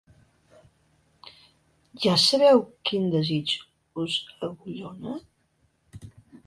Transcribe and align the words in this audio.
Ja 2.05 2.15
sabeu 2.23 2.57
quin 2.91 3.05
desig 3.17 3.47
us 4.05 4.19
agullona? 4.49 5.13